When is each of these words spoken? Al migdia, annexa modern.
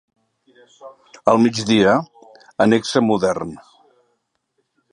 Al 1.33 1.37
migdia, 1.43 1.93
annexa 2.65 3.05
modern. 3.11 3.53